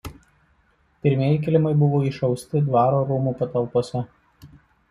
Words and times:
Pirmieji 1.07 1.41
kilimai 1.47 1.73
buvo 1.83 2.01
išausti 2.13 2.65
dvaro 2.71 3.05
rūmų 3.11 3.35
patalpose. 3.43 4.03